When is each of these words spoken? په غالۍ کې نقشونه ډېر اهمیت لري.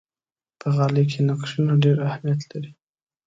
په 0.59 0.67
غالۍ 0.75 1.03
کې 1.11 1.19
نقشونه 1.29 1.73
ډېر 1.83 1.97
اهمیت 2.07 2.41
لري. 2.51 2.71